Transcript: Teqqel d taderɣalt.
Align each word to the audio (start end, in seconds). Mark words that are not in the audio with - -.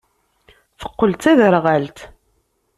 Teqqel 0.79 1.11
d 1.13 1.19
taderɣalt. 1.23 1.97